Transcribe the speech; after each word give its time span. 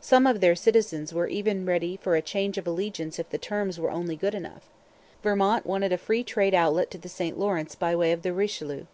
Some 0.00 0.26
of 0.26 0.40
their 0.40 0.56
citizens 0.56 1.14
were 1.14 1.28
even 1.28 1.64
ready 1.64 1.96
for 1.96 2.16
a 2.16 2.22
change 2.22 2.58
of 2.58 2.66
allegiance 2.66 3.20
if 3.20 3.30
the 3.30 3.38
terms 3.38 3.78
were 3.78 3.92
only 3.92 4.16
good 4.16 4.34
enough. 4.34 4.64
Vermont 5.22 5.64
wanted 5.64 5.92
a 5.92 5.96
'free 5.96 6.24
trade' 6.24 6.54
outlet 6.56 6.90
to 6.90 6.98
the 6.98 7.08
St 7.08 7.38
Lawrence 7.38 7.76
by 7.76 7.94
way 7.94 8.10
of 8.10 8.22
the 8.22 8.32
Richelieu. 8.32 8.86